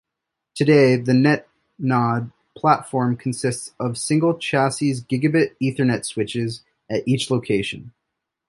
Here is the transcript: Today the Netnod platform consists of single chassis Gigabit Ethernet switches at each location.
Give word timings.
Today 0.55 0.95
the 0.95 1.11
Netnod 1.11 2.31
platform 2.57 3.15
consists 3.15 3.73
of 3.79 3.99
single 3.99 4.35
chassis 4.39 4.93
Gigabit 4.95 5.53
Ethernet 5.61 6.05
switches 6.05 6.63
at 6.89 7.07
each 7.07 7.29
location. 7.29 7.93